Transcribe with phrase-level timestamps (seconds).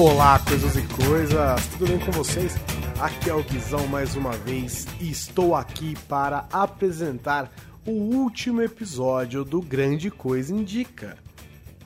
[0.00, 2.54] Olá, coisas e coisas, tudo bem com vocês?
[3.00, 7.50] Aqui é o Guizão mais uma vez e estou aqui para apresentar
[7.84, 11.18] o último episódio do Grande Coisa Indica.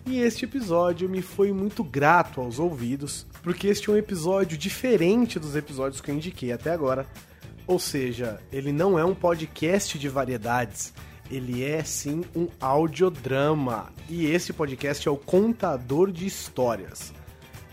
[0.04, 5.38] E este episódio me foi muito grato aos ouvidos, porque este é um episódio diferente
[5.38, 7.06] dos episódios que eu indiquei até agora.
[7.66, 10.92] Ou seja, ele não é um podcast de variedades,
[11.30, 13.90] ele é sim um audiodrama.
[14.06, 17.21] E esse podcast é o Contador de Histórias.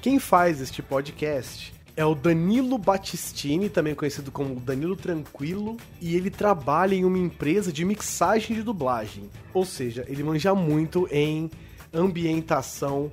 [0.02, 6.30] Quem faz este podcast é o Danilo Battistini, também conhecido como Danilo Tranquilo, e ele
[6.30, 9.30] trabalha em uma empresa de mixagem de dublagem.
[9.54, 11.52] Ou seja, ele manja muito em
[11.94, 13.12] ambientação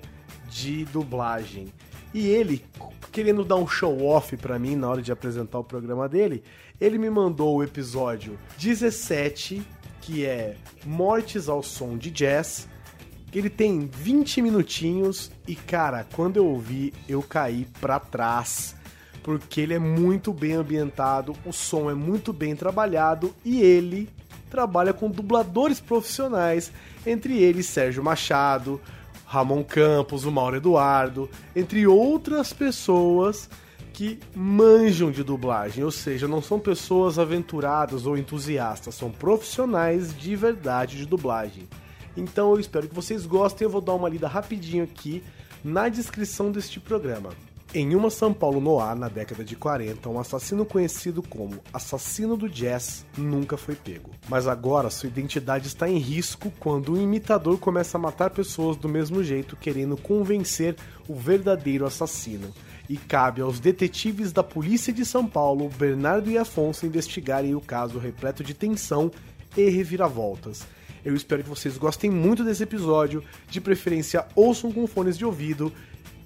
[0.49, 1.73] de dublagem.
[2.15, 2.65] E ele,
[3.11, 6.45] querendo dar um show off para mim na hora de apresentar o programa dele,
[6.81, 9.61] ele me mandou o episódio 17,
[10.01, 12.69] que é Mortes ao som de jazz.
[13.37, 18.75] Ele tem 20 minutinhos e cara, quando eu ouvi, eu caí para trás,
[19.23, 24.09] porque ele é muito bem ambientado, o som é muito bem trabalhado e ele
[24.49, 26.73] trabalha com dubladores profissionais,
[27.05, 28.81] entre eles Sérgio Machado,
[29.27, 33.51] Ramon Campos, o Mauro Eduardo, entre outras pessoas
[33.93, 40.35] que manjam de dublagem, ou seja, não são pessoas aventuradas ou entusiastas, são profissionais de
[40.35, 41.69] verdade de dublagem.
[42.17, 43.67] Então eu espero que vocês gostem.
[43.67, 45.23] Eu vou dar uma lida rapidinho aqui
[45.63, 47.31] na descrição deste programa.
[47.75, 52.37] Em uma São Paulo no ar, na década de 40, um assassino conhecido como Assassino
[52.37, 54.13] do Jazz nunca foi pego.
[54.29, 58.89] Mas agora sua identidade está em risco quando um imitador começa a matar pessoas do
[58.89, 60.77] mesmo jeito, querendo convencer
[61.09, 62.51] o verdadeiro assassino.
[62.89, 67.99] E cabe aos detetives da Polícia de São Paulo, Bernardo e Afonso, investigarem o caso
[67.99, 69.11] repleto de tensão
[69.57, 70.65] e reviravoltas.
[71.07, 73.23] Eu espero que vocês gostem muito desse episódio.
[73.49, 75.73] De preferência, ouçam com fones de ouvido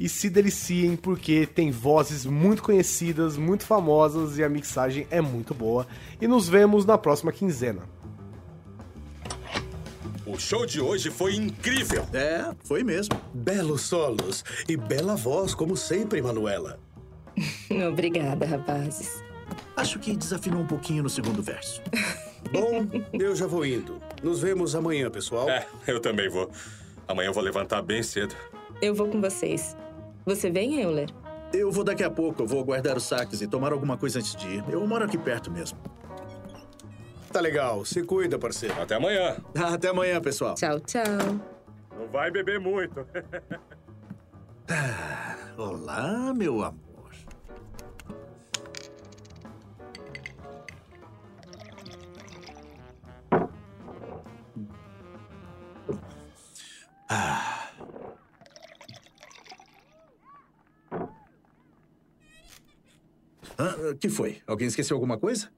[0.01, 5.53] e se deliciem porque tem vozes muito conhecidas, muito famosas e a mixagem é muito
[5.53, 5.87] boa.
[6.19, 7.83] E nos vemos na próxima quinzena.
[10.25, 12.07] O show de hoje foi incrível.
[12.15, 13.21] É, foi mesmo.
[13.35, 16.81] Belos solos e bela voz, como sempre, Manuela.
[17.87, 19.23] Obrigada, rapazes.
[19.77, 21.83] Acho que desafinou um pouquinho no segundo verso.
[22.53, 24.01] Bom, eu já vou indo.
[24.23, 25.49] Nos vemos amanhã, pessoal.
[25.49, 26.51] É, eu também vou.
[27.07, 28.35] Amanhã eu vou levantar bem cedo.
[28.81, 29.77] Eu vou com vocês.
[30.25, 31.11] Você vem, Euler?
[31.53, 32.43] Eu vou daqui a pouco.
[32.43, 34.65] Eu vou guardar os saques e tomar alguma coisa antes de ir.
[34.69, 35.79] Eu moro aqui perto mesmo.
[37.33, 37.85] Tá legal.
[37.85, 38.81] Se cuida, parceiro.
[38.81, 39.37] Até amanhã.
[39.55, 40.55] Até amanhã, pessoal.
[40.55, 41.05] Tchau, tchau.
[41.97, 43.07] Não vai beber muito.
[45.57, 46.90] Olá, meu amor.
[63.95, 64.39] Que foi?
[64.47, 65.51] Alguém esqueceu alguma coisa?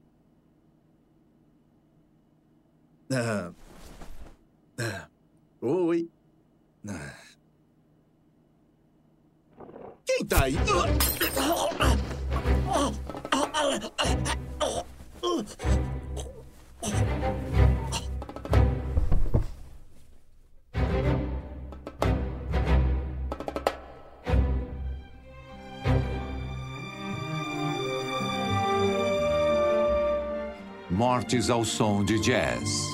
[30.93, 32.87] Mortes ao som de jazz.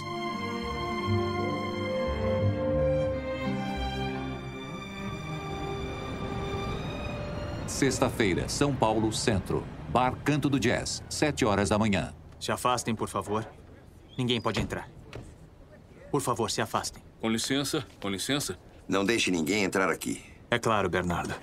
[7.68, 9.66] Sexta-feira, São Paulo, Centro.
[9.90, 12.14] Bar Canto do Jazz, sete horas da manhã.
[12.40, 13.46] Se afastem, por favor.
[14.18, 14.90] Ninguém pode entrar.
[16.10, 17.04] Por favor, se afastem.
[17.20, 18.58] Com licença, com licença.
[18.88, 20.24] Não deixe ninguém entrar aqui.
[20.50, 21.36] É claro, Bernardo.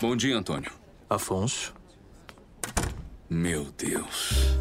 [0.00, 0.72] Bom dia, Antônio.
[1.10, 1.74] Afonso.
[3.28, 4.56] Meu Deus.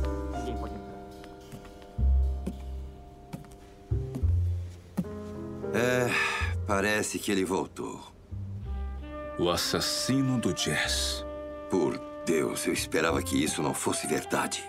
[5.73, 6.09] É,
[6.65, 8.01] parece que ele voltou.
[9.37, 11.25] O assassino do jazz.
[11.69, 14.63] Por Deus, eu esperava que isso não fosse verdade.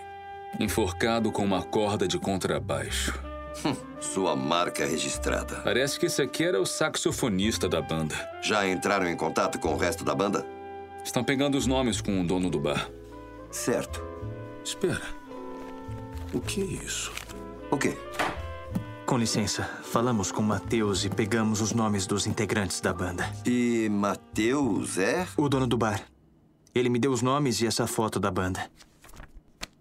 [0.59, 3.19] Enforcado com uma corda de contrabaixo.
[3.99, 5.57] Sua marca registrada.
[5.63, 8.15] Parece que esse aqui era o saxofonista da banda.
[8.41, 10.45] Já entraram em contato com o resto da banda?
[11.03, 12.89] Estão pegando os nomes com o dono do bar.
[13.49, 14.03] Certo.
[14.63, 15.01] Espera.
[16.33, 17.11] O que é isso?
[17.69, 17.97] O quê?
[19.11, 23.29] Com licença, falamos com Matheus e pegamos os nomes dos integrantes da banda.
[23.45, 25.27] E Matheus é?
[25.35, 26.01] O dono do bar.
[26.73, 28.71] Ele me deu os nomes e essa foto da banda.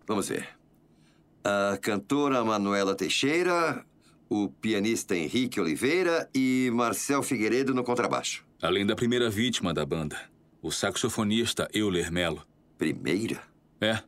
[0.05, 0.49] Vamos ver.
[1.45, 3.87] A cantora Manuela Teixeira,
[4.29, 8.45] o pianista Henrique Oliveira e Marcel Figueiredo no contrabaixo.
[8.61, 10.21] Além da primeira vítima da banda.
[10.61, 12.45] O saxofonista Euler Mello.
[12.77, 13.41] Primeira?
[13.81, 14.03] É.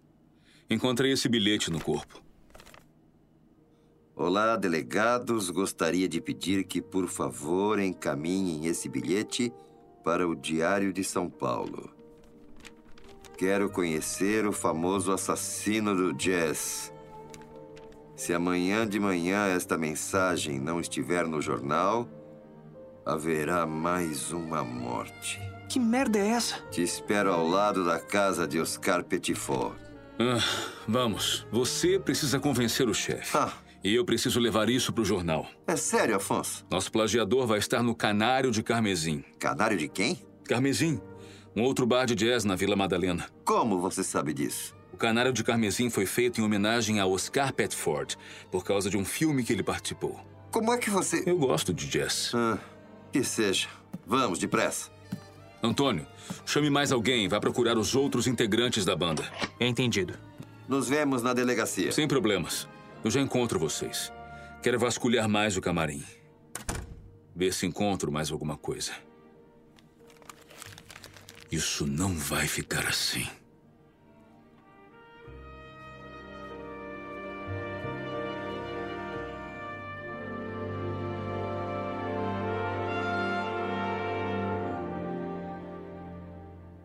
[0.69, 2.21] Encontrei esse bilhete no corpo.
[4.15, 5.49] Olá, delegados.
[5.49, 9.51] Gostaria de pedir que, por favor, encaminhem esse bilhete
[10.05, 11.91] para o Diário de São Paulo.
[13.39, 16.93] Quero conhecer o famoso assassino do jazz.
[18.15, 22.07] Se amanhã de manhã esta mensagem não estiver no jornal,
[23.07, 25.41] haverá mais uma morte.
[25.71, 26.59] Que merda é essa?
[26.71, 29.75] Te espero ao lado da casa de Oscar Petitfort.
[30.21, 30.39] Ah,
[30.87, 31.47] vamos.
[31.51, 33.37] Você precisa convencer o chefe.
[33.37, 33.62] Ah.
[33.85, 35.47] E eu preciso levar isso pro jornal.
[35.67, 36.65] É sério, Afonso?
[36.71, 39.25] Nosso plagiador vai estar no Canário de Carmesim.
[39.39, 40.21] Canário de quem?
[40.45, 41.01] Carmesim.
[41.57, 43.27] Um outro bar de jazz na Vila Madalena.
[43.45, 44.75] Como você sabe disso?
[44.93, 48.17] O Canário de Carmesim foi feito em homenagem a Oscar Petford,
[48.51, 50.21] por causa de um filme que ele participou.
[50.53, 51.25] Como é que você.
[51.27, 52.31] Eu gosto de jazz.
[52.35, 52.59] Ah,
[53.11, 53.69] que seja.
[54.07, 54.91] Vamos, depressa.
[55.63, 56.07] Antônio,
[56.45, 57.29] chame mais alguém.
[57.29, 59.25] Vá procurar os outros integrantes da banda.
[59.59, 60.15] Entendido.
[60.69, 61.91] Nos vemos na delegacia.
[61.91, 62.69] Sem problemas.
[63.05, 64.13] Eu já encontro vocês.
[64.63, 66.05] Quero vasculhar mais o camarim.
[67.35, 68.93] Ver se encontro mais alguma coisa.
[71.51, 73.27] Isso não vai ficar assim.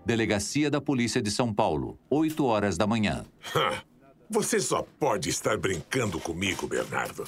[0.04, 3.24] Delegacia da Polícia de São Paulo, 8 horas da manhã.
[4.30, 7.28] Você só pode estar brincando comigo, Bernardo.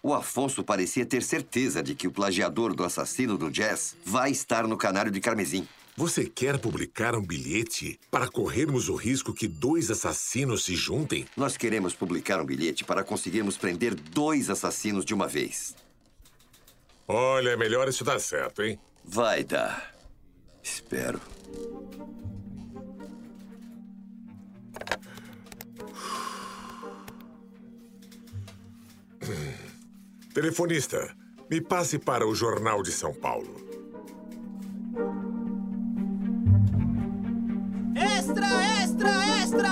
[0.00, 4.68] O Afonso parecia ter certeza de que o plagiador do assassino do jazz vai estar
[4.68, 5.66] no canário de Carmesim.
[5.96, 11.26] Você quer publicar um bilhete para corrermos o risco que dois assassinos se juntem?
[11.36, 15.74] Nós queremos publicar um bilhete para conseguirmos prender dois assassinos de uma vez.
[17.08, 18.78] Olha, é melhor isso dar certo, hein?
[19.04, 19.94] Vai dar.
[20.62, 21.20] Espero.
[30.34, 31.14] Telefonista,
[31.50, 33.54] me passe para o Jornal de São Paulo.
[37.94, 38.46] Extra,
[38.82, 39.10] extra,
[39.42, 39.70] extra!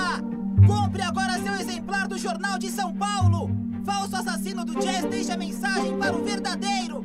[0.65, 3.49] Compre agora seu exemplar do Jornal de São Paulo!
[3.85, 7.03] Falso assassino do jazz deixa mensagem para o verdadeiro!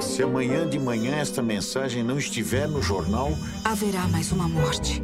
[0.00, 3.30] Se amanhã de manhã esta mensagem não estiver no jornal,
[3.64, 5.02] haverá mais uma morte.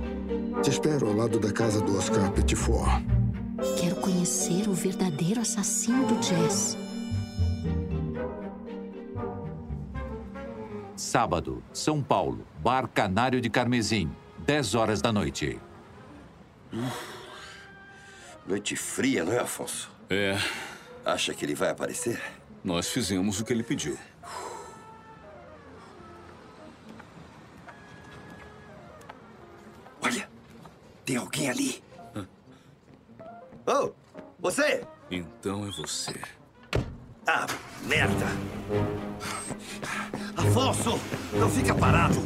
[0.63, 3.03] Te espero ao lado da casa do Oscar Petitfort.
[3.79, 6.77] Quero conhecer o verdadeiro assassino do jazz.
[10.95, 15.59] Sábado, São Paulo, Bar Canário de Carmesim, 10 horas da noite.
[18.47, 19.91] Noite fria, não é, Afonso?
[20.11, 20.39] É.
[21.03, 22.21] Acha que ele vai aparecer?
[22.63, 23.97] Nós fizemos o que ele pediu.
[30.03, 30.29] Olha,
[31.07, 31.83] tem alguém ali.
[33.67, 33.93] Oh,
[34.39, 34.83] você!
[35.11, 36.15] Então é você.
[37.27, 37.47] Ah,
[37.87, 38.27] merda!
[40.37, 41.01] Afonso,
[41.33, 42.21] não fica parado!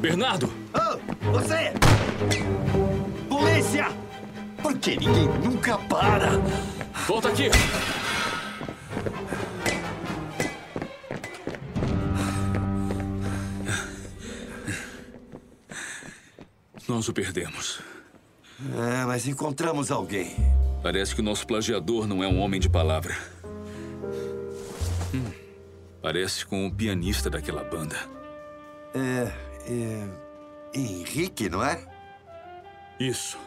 [0.00, 0.52] Bernardo!
[0.74, 1.72] Oh, você!
[3.28, 3.86] Polícia!
[4.60, 6.30] Porque ninguém nunca para!
[7.06, 7.48] Volta aqui!
[16.88, 17.80] Nós o perdemos.
[18.60, 20.34] É, mas encontramos alguém.
[20.82, 23.16] Parece que o nosso plagiador não é um homem de palavra.
[25.14, 25.30] Hum,
[26.00, 27.96] parece com o pianista daquela banda.
[28.94, 29.32] É,
[29.70, 30.08] é.
[30.74, 31.86] Henrique, não é?
[32.98, 33.38] Isso.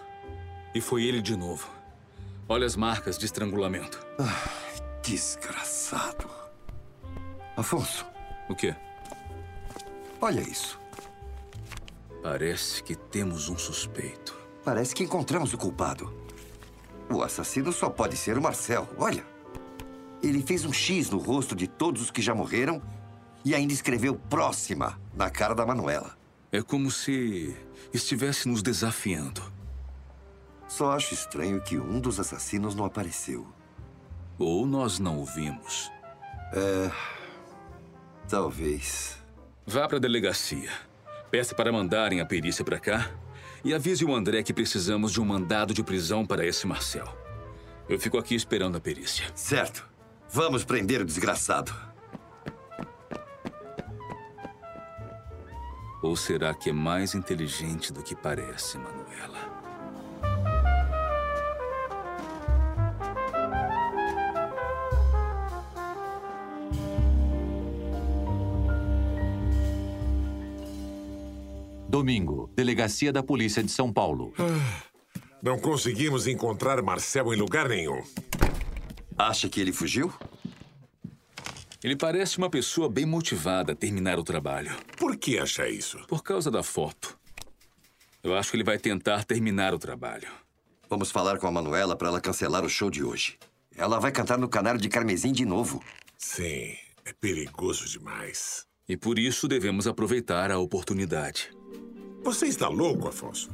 [0.73, 1.69] E foi ele de novo.
[2.47, 3.99] Olha as marcas de estrangulamento.
[4.19, 4.49] Ah,
[5.03, 6.29] desgraçado.
[7.57, 8.05] Afonso.
[8.47, 8.75] O quê?
[10.21, 10.79] Olha isso.
[12.21, 14.38] Parece que temos um suspeito.
[14.63, 16.13] Parece que encontramos o culpado.
[17.09, 18.87] O assassino só pode ser o Marcel.
[18.97, 19.25] Olha.
[20.21, 22.81] Ele fez um X no rosto de todos os que já morreram
[23.43, 26.17] e ainda escreveu próxima na cara da Manuela.
[26.51, 27.55] É como se
[27.93, 29.41] estivesse nos desafiando.
[30.67, 33.47] Só acho estranho que um dos assassinos não apareceu.
[34.37, 35.89] Ou nós não o vimos.
[36.53, 36.91] É.
[38.27, 39.17] Talvez.
[39.65, 40.69] Vá para a delegacia.
[41.31, 43.09] Peça para mandarem a perícia para cá
[43.63, 47.07] e avise o André que precisamos de um mandado de prisão para esse Marcel.
[47.87, 49.25] Eu fico aqui esperando a perícia.
[49.35, 49.87] Certo.
[50.31, 51.73] Vamos prender o desgraçado.
[56.01, 59.58] Ou será que é mais inteligente do que parece, Manuela?
[71.99, 74.33] Domingo, Delegacia da Polícia de São Paulo.
[75.43, 78.01] Não conseguimos encontrar Marcel em lugar nenhum.
[79.17, 80.13] Acha que ele fugiu?
[81.83, 84.71] Ele parece uma pessoa bem motivada a terminar o trabalho.
[84.97, 85.99] Por que acha isso?
[86.07, 87.17] Por causa da foto.
[88.23, 90.29] Eu acho que ele vai tentar terminar o trabalho.
[90.89, 93.37] Vamos falar com a Manuela para ela cancelar o show de hoje.
[93.75, 95.83] Ela vai cantar no Canário de Carmesim de novo.
[96.17, 96.75] Sim,
[97.05, 98.65] é perigoso demais.
[98.87, 101.49] E por isso devemos aproveitar a oportunidade.
[102.23, 103.49] Você está louco, Afonso?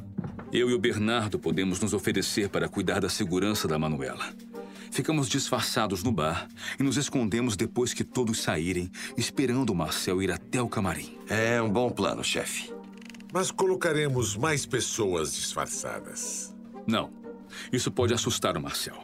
[0.51, 4.33] Eu e o Bernardo podemos nos oferecer para cuidar da segurança da Manuela.
[4.91, 6.47] Ficamos disfarçados no bar
[6.79, 11.17] e nos escondemos depois que todos saírem, esperando o Marcel ir até o camarim.
[11.29, 12.73] É um bom plano, chefe.
[13.33, 16.55] Mas colocaremos mais pessoas disfarçadas.
[16.87, 17.11] Não.
[17.71, 18.97] Isso pode assustar o Marcel.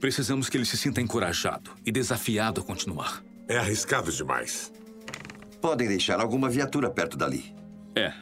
[0.00, 3.22] Precisamos que ele se sinta encorajado e desafiado a continuar.
[3.46, 4.72] É arriscado demais.
[5.60, 7.54] Podem deixar alguma viatura perto dali.
[7.94, 8.12] É,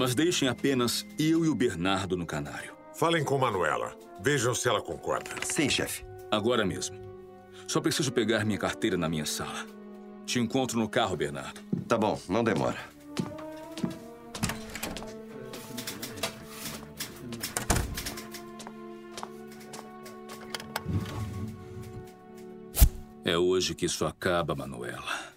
[0.00, 2.74] mas deixem apenas eu e o Bernardo no canário.
[2.94, 3.94] Falem com Manuela.
[4.18, 5.30] Vejam se ela concorda.
[5.42, 6.06] Sim, chefe.
[6.30, 6.98] Agora mesmo.
[7.66, 9.66] Só preciso pegar minha carteira na minha sala.
[10.24, 11.60] Te encontro no carro, Bernardo.
[11.86, 12.78] Tá bom, não demora.
[23.22, 25.29] É hoje que isso acaba, Manuela.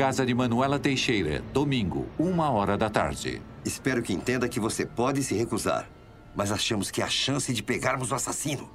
[0.00, 3.42] Casa de Manuela Teixeira, domingo, uma hora da tarde.
[3.66, 5.90] Espero que entenda que você pode se recusar.
[6.34, 8.70] Mas achamos que há chance de pegarmos o assassino.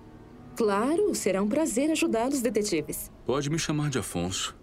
[0.55, 3.11] Claro, será um prazer ajudá-los, detetives.
[3.25, 4.55] Pode me chamar de Afonso.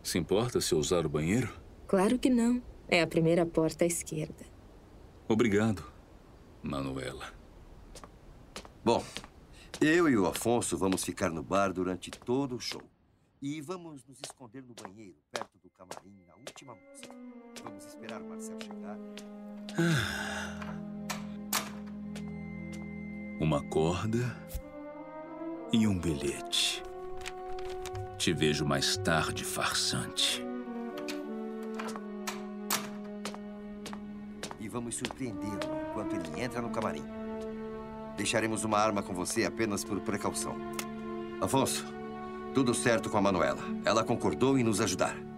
[0.00, 1.52] Se importa se eu usar o banheiro?
[1.88, 2.62] Claro que não.
[2.86, 4.46] É a primeira porta à esquerda.
[5.26, 5.82] Obrigado,
[6.62, 7.32] Manuela.
[8.84, 9.02] Bom,
[9.80, 12.82] eu e o Afonso vamos ficar no bar durante todo o show.
[13.46, 17.14] E vamos nos esconder no banheiro, perto do camarim, na última música.
[17.62, 18.98] Vamos esperar o Marcel chegar.
[23.40, 24.36] Uma corda
[25.72, 26.82] e um bilhete.
[28.16, 30.44] Te vejo mais tarde, farsante.
[34.60, 35.58] E vamos surpreendê-lo
[35.90, 37.04] enquanto ele entra no camarim.
[38.16, 40.56] Deixaremos uma arma com você apenas por precaução.
[41.40, 41.84] Afonso,
[42.54, 43.62] tudo certo com a Manuela.
[43.84, 45.33] Ela concordou em nos ajudar.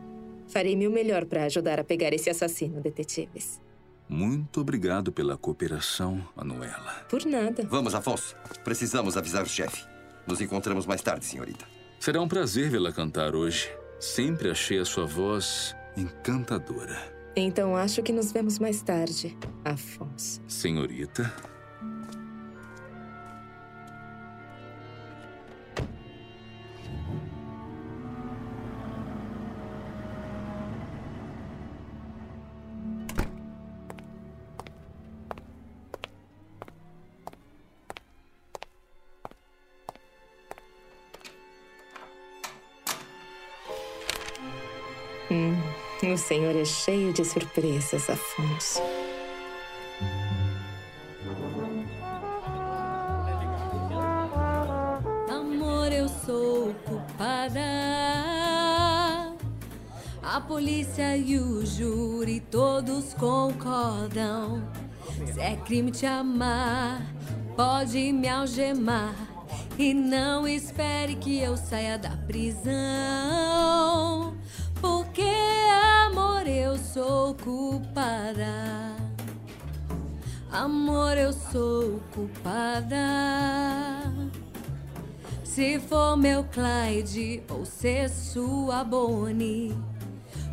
[0.49, 3.61] Farei meu melhor para ajudar a pegar esse assassino, detetives.
[4.09, 7.05] Muito obrigado pela cooperação, Manuela.
[7.09, 7.67] Por nada.
[7.69, 8.37] Vamos, Afonso.
[8.62, 9.85] Precisamos avisar o chefe.
[10.26, 11.65] Nos encontramos mais tarde, senhorita.
[11.99, 13.69] Será um prazer vê-la cantar hoje.
[13.99, 16.97] Sempre achei a sua voz encantadora.
[17.35, 20.41] Então acho que nos vemos mais tarde, Afonso.
[20.47, 21.33] Senhorita.
[45.37, 48.81] Hum, o senhor é cheio de surpresas, Afonso.
[55.28, 57.61] Amor, eu sou culpada.
[60.23, 64.66] A polícia e o júri todos concordam.
[65.35, 67.02] Se é crime te amar,
[67.55, 69.14] pode me algemar.
[69.78, 73.56] E não espere que eu saia da prisão.
[82.17, 82.97] Culpada.
[85.45, 89.77] Se for meu Clyde ou ser sua Bonnie,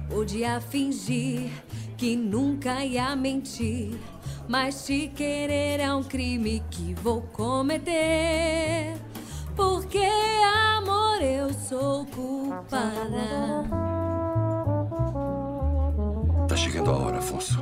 [0.09, 1.49] podia fingir
[1.97, 3.97] que nunca ia mentir.
[4.45, 8.97] Mas te querer é um crime que vou cometer.
[9.55, 10.05] Porque,
[10.77, 13.63] amor, eu sou culpada.
[16.45, 17.57] Tá chegando a hora, Afonso.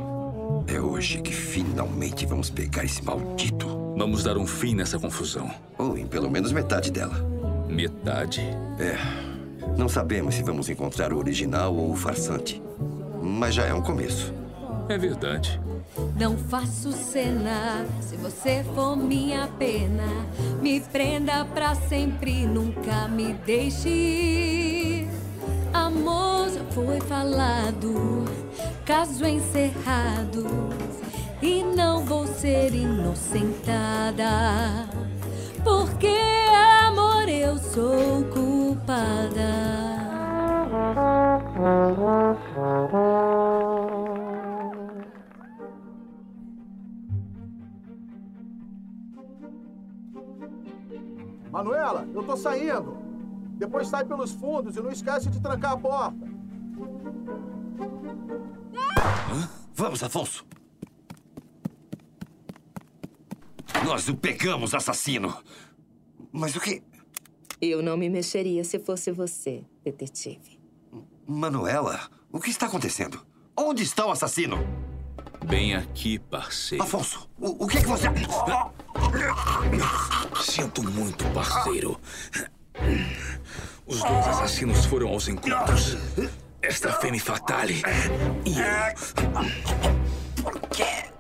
[0.68, 3.81] É hoje que finalmente vamos pegar esse maldito.
[3.96, 5.50] Vamos dar um fim nessa confusão.
[5.78, 7.16] Ou em pelo menos metade dela.
[7.68, 8.42] Metade?
[8.80, 8.98] É.
[9.78, 12.62] Não sabemos se vamos encontrar o original ou o farsante.
[13.22, 14.34] Mas já é um começo.
[14.90, 15.60] É verdade.
[16.18, 20.08] Não faço cena se você for minha pena.
[20.62, 25.08] Me prenda pra sempre, nunca me deixe ir.
[25.74, 28.26] amor já foi falado,
[28.86, 30.46] caso encerrado,
[31.42, 34.30] e não vou ser inocentada,
[35.64, 36.16] porque
[36.88, 39.82] amor eu sou culpada.
[51.52, 52.98] Manuela, eu tô saindo.
[53.58, 56.32] Depois sai pelos fundos e não esquece de trancar a porta.
[59.76, 60.46] Vamos, Afonso.
[63.84, 65.36] Nós o pegamos, assassino.
[66.32, 66.82] Mas o que.
[67.60, 70.60] Eu não me mexeria se fosse você, detetive.
[71.28, 73.24] Manuela, o que está acontecendo?
[73.56, 74.58] Onde está o assassino?
[75.46, 76.84] Bem aqui, parceiro.
[76.84, 78.08] Afonso, o, o que é que você.
[80.42, 82.00] Sinto muito, parceiro.
[83.86, 85.98] Os dois assassinos foram aos encontros.
[86.62, 87.82] Esta Femme Fatale
[88.46, 88.66] e eu.
[90.44, 91.12] Por quê?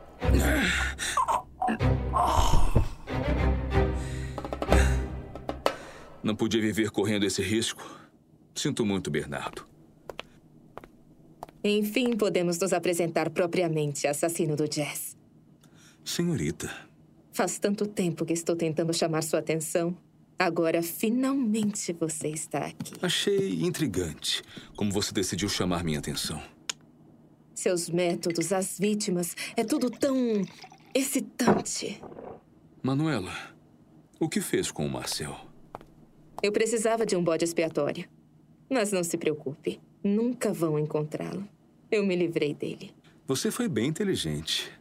[6.24, 7.84] Não podia viver correndo esse risco.
[8.56, 9.66] Sinto muito, Bernardo.
[11.64, 15.16] Enfim, podemos nos apresentar propriamente, assassino do jazz.
[16.04, 16.70] Senhorita,
[17.34, 19.96] Faz tanto tempo que estou tentando chamar sua atenção.
[20.38, 22.94] Agora, finalmente, você está aqui.
[23.02, 24.44] achei intrigante
[24.76, 26.42] como você decidiu chamar minha atenção.
[27.54, 30.44] Seus métodos, as vítimas, é tudo tão
[30.94, 32.02] excitante.
[32.84, 33.34] Manuela,
[34.20, 35.36] o que fez com o Marcel?
[36.42, 38.06] Eu precisava de um bode expiatório.
[38.70, 41.48] Mas não se preocupe, nunca vão encontrá-lo.
[41.92, 42.94] Eu me livrei dele.
[43.28, 44.72] Você foi bem inteligente.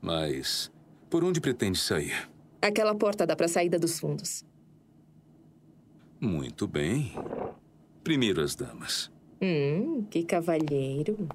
[0.00, 0.70] Mas
[1.08, 2.28] por onde pretende sair?
[2.60, 4.44] Aquela porta dá para a saída dos fundos.
[6.20, 7.12] Muito bem.
[8.02, 9.10] Primeiro as damas.
[9.40, 11.28] Hum, que cavalheiro.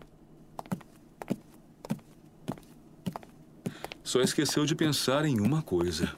[4.04, 6.16] Só esqueceu de pensar em uma coisa: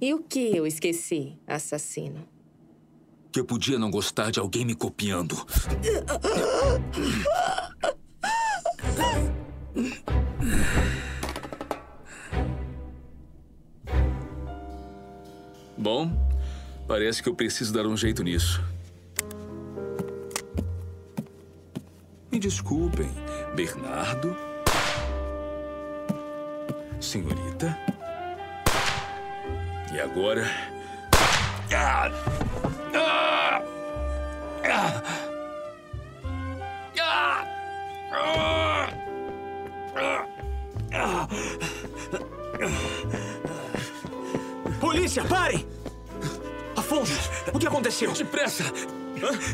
[0.00, 2.36] E o que eu esqueci, assassino?
[3.36, 5.36] que eu podia não gostar de alguém me copiando.
[15.76, 16.10] Bom,
[16.88, 18.64] parece que eu preciso dar um jeito nisso.
[22.32, 23.10] Me desculpem,
[23.54, 24.45] Bernardo.
[27.00, 27.76] Senhorita.
[29.92, 30.44] E agora.
[31.74, 32.10] Ah!
[32.94, 33.62] Ah!
[34.64, 35.02] Ah!
[36.98, 38.88] Ah!
[39.94, 40.28] Ah!
[40.92, 41.28] Ah!
[44.80, 45.66] Polícia, parem!
[46.76, 47.12] Afonso,
[47.52, 48.12] o que aconteceu?
[48.12, 48.64] Depressa!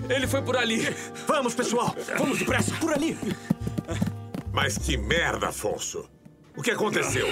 [0.08, 0.82] Ele foi por ali.
[1.26, 1.94] Vamos, pessoal!
[2.18, 2.74] Vamos depressa!
[2.76, 3.16] Por ali!
[4.52, 6.08] Mas que merda, Afonso!
[6.56, 7.26] O que aconteceu?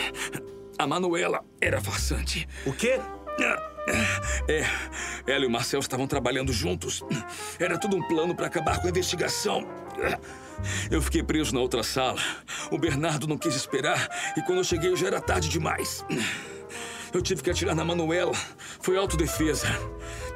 [0.78, 2.48] A Manuela era farsante.
[2.64, 3.00] O quê?
[4.48, 4.64] É,
[5.26, 7.02] ela e o Marcel estavam trabalhando juntos.
[7.58, 9.66] Era tudo um plano para acabar com a investigação.
[10.90, 12.20] Eu fiquei preso na outra sala.
[12.70, 16.04] O Bernardo não quis esperar e quando eu cheguei já era tarde demais.
[17.12, 18.32] Eu tive que atirar na Manuela.
[18.80, 19.66] Foi autodefesa.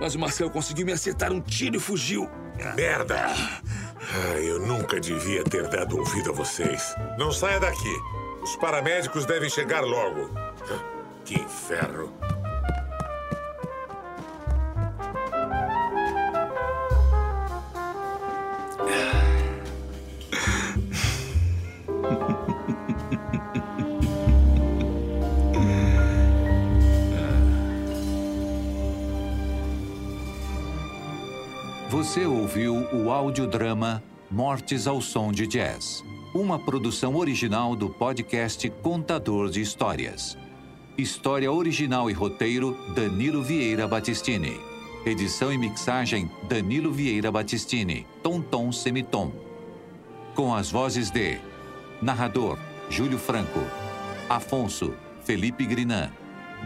[0.01, 2.29] Mas o Marcel conseguiu me acertar um tiro e fugiu.
[2.75, 3.27] Merda!
[3.27, 6.95] Ah, eu nunca devia ter dado ouvido a vocês.
[7.17, 8.24] Não saia daqui.
[8.45, 10.29] Os paramédicos devem chegar logo.
[11.25, 12.13] Que inferno.
[31.89, 39.49] Você ouviu o audiodrama Mortes ao Som de Jazz, uma produção original do podcast Contador
[39.49, 40.37] de Histórias.
[40.99, 44.61] História original e roteiro Danilo Vieira Battistini.
[45.07, 49.31] Edição e mixagem Danilo Vieira Battistini, Tom Semitom.
[50.35, 51.39] Com as vozes de
[52.03, 52.59] Narrador
[52.91, 53.61] Júlio Franco,
[54.29, 54.93] Afonso
[55.23, 56.11] Felipe Grinan,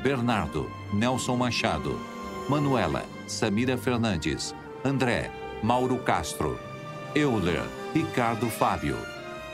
[0.03, 2.01] Bernardo Nelson Machado,
[2.49, 5.31] Manuela Samira Fernandes, André
[5.63, 6.59] Mauro Castro,
[7.15, 8.97] Euler Ricardo Fábio,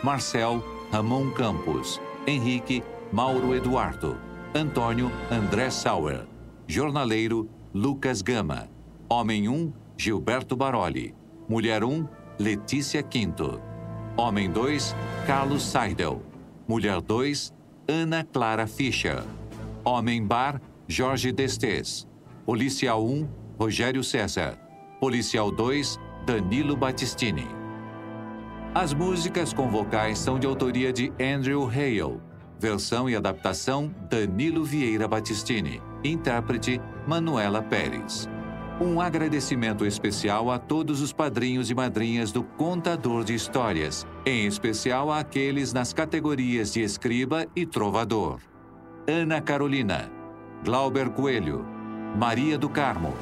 [0.04, 0.62] Marcel
[0.92, 4.18] Ramon Campos, Henrique Mauro Eduardo,
[4.54, 6.26] Antônio André Sauer,
[6.68, 8.68] Jornaleiro Lucas Gama,
[9.08, 11.14] Homem 1 Gilberto Baroli,
[11.48, 12.06] Mulher 1
[12.38, 13.58] Letícia Quinto,
[14.14, 14.94] Homem 2
[15.26, 16.20] Carlos Seidel,
[16.68, 17.50] Mulher 2
[17.88, 19.24] Ana Clara Fischer,
[19.86, 22.06] Homem Bar Jorge Destes,
[22.44, 23.26] Policial 1
[23.58, 24.58] Rogério César,
[25.00, 27.63] Policial 2 Danilo Battistini,
[28.74, 32.20] As músicas com vocais são de autoria de Andrew Hale.
[32.58, 35.80] Versão e adaptação Danilo Vieira Battistini.
[36.02, 38.28] Intérprete Manuela Pérez.
[38.80, 45.12] Um agradecimento especial a todos os padrinhos e madrinhas do Contador de Histórias, em especial
[45.12, 48.40] àqueles nas categorias de escriba e trovador.
[49.06, 50.10] Ana Carolina,
[50.64, 51.64] Glauber Coelho,
[52.18, 53.14] Maria do Carmo,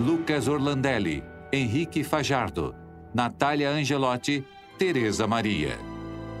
[0.00, 2.72] Lucas Orlandelli, Henrique Fajardo,
[3.12, 4.44] Natália Angelotti,
[4.78, 5.78] Tereza Maria.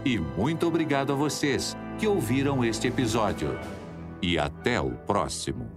[0.04, 3.58] E muito obrigado a vocês que ouviram este episódio.
[4.20, 5.70] E até o próximo.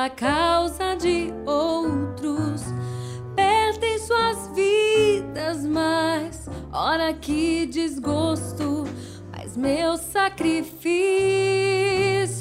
[0.00, 2.62] Pela causa de outros.
[3.36, 8.84] Perdem suas vidas, mas ora que desgosto.
[9.30, 10.88] Mas meu sacrifício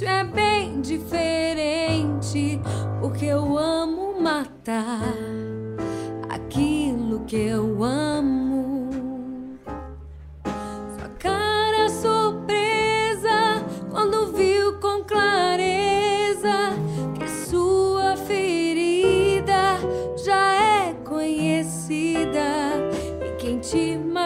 [0.07, 2.61] é bem diferente,
[3.01, 5.38] porque eu amo matar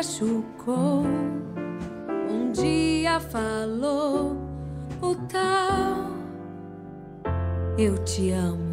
[0.04, 1.06] machucou
[2.30, 4.36] um dia falou
[5.02, 6.12] o tal
[7.78, 8.73] eu te amo.